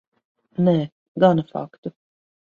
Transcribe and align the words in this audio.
Nē, 0.67 0.73
gana 1.23 1.43
faktu. 1.51 1.93